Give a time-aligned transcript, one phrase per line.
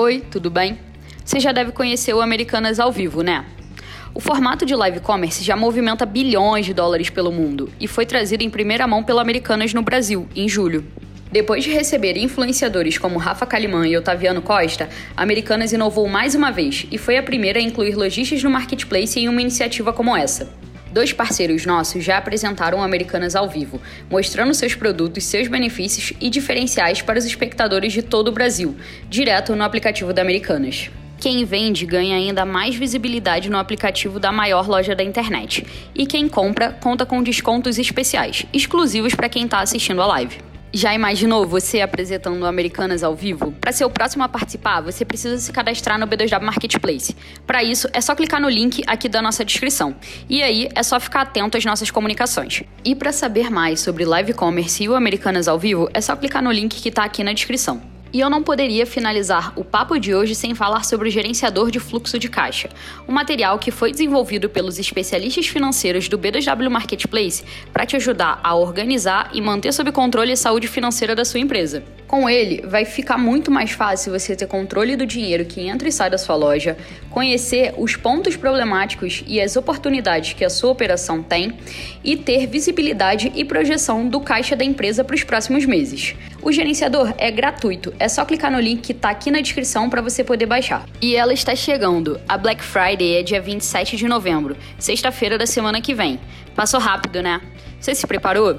[0.00, 0.78] Oi, tudo bem?
[1.24, 3.44] Você já deve conhecer o Americanas ao vivo, né?
[4.14, 8.44] O formato de live commerce já movimenta bilhões de dólares pelo mundo e foi trazido
[8.44, 10.86] em primeira mão pela Americanas no Brasil, em julho.
[11.32, 16.52] Depois de receber influenciadores como Rafa Kalimann e Otaviano Costa, a Americanas inovou mais uma
[16.52, 20.48] vez e foi a primeira a incluir lojistas no marketplace em uma iniciativa como essa.
[20.98, 23.80] Dois parceiros nossos já apresentaram Americanas ao vivo,
[24.10, 28.74] mostrando seus produtos, seus benefícios e diferenciais para os espectadores de todo o Brasil,
[29.08, 30.90] direto no aplicativo da Americanas.
[31.20, 35.64] Quem vende ganha ainda mais visibilidade no aplicativo da maior loja da internet.
[35.94, 40.47] E quem compra conta com descontos especiais, exclusivos para quem está assistindo a live.
[40.72, 43.52] Já imaginou você apresentando Americanas ao vivo?
[43.52, 47.16] Para ser o próximo a participar, você precisa se cadastrar no B2W Marketplace.
[47.46, 49.96] Para isso, é só clicar no link aqui da nossa descrição.
[50.28, 52.62] E aí, é só ficar atento às nossas comunicações.
[52.84, 56.42] E para saber mais sobre live commerce e o Americanas ao vivo, é só clicar
[56.42, 57.80] no link que está aqui na descrição.
[58.10, 61.78] E eu não poderia finalizar o papo de hoje sem falar sobre o gerenciador de
[61.78, 62.70] fluxo de caixa,
[63.06, 68.54] um material que foi desenvolvido pelos especialistas financeiros do B2W Marketplace para te ajudar a
[68.54, 71.84] organizar e manter sob controle a saúde financeira da sua empresa.
[72.08, 75.92] Com ele, vai ficar muito mais fácil você ter controle do dinheiro que entra e
[75.92, 76.74] sai da sua loja,
[77.10, 81.58] conhecer os pontos problemáticos e as oportunidades que a sua operação tem
[82.02, 86.16] e ter visibilidade e projeção do caixa da empresa para os próximos meses.
[86.40, 90.00] O gerenciador é gratuito, é só clicar no link que está aqui na descrição para
[90.00, 90.86] você poder baixar.
[91.02, 92.18] E ela está chegando.
[92.26, 96.18] A Black Friday é dia 27 de novembro, sexta-feira da semana que vem.
[96.56, 97.38] Passou rápido, né?
[97.78, 98.58] Você se preparou?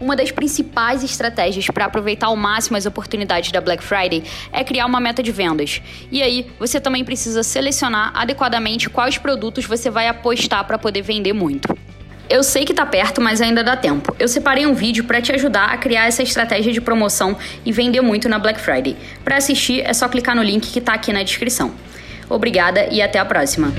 [0.00, 4.86] Uma das principais estratégias para aproveitar ao máximo as oportunidades da Black Friday é criar
[4.86, 5.82] uma meta de vendas.
[6.10, 11.32] E aí, você também precisa selecionar adequadamente quais produtos você vai apostar para poder vender
[11.32, 11.76] muito.
[12.30, 14.14] Eu sei que tá perto, mas ainda dá tempo.
[14.18, 18.02] Eu separei um vídeo para te ajudar a criar essa estratégia de promoção e vender
[18.02, 18.96] muito na Black Friday.
[19.24, 21.72] Para assistir é só clicar no link que tá aqui na descrição.
[22.28, 23.72] Obrigada e até a próxima.